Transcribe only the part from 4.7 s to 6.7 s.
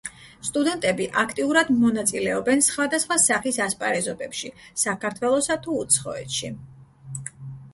საქართველოსა თუ უცხოეთში.